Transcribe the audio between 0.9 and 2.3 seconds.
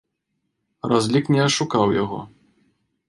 Разлік не ашукаў яго.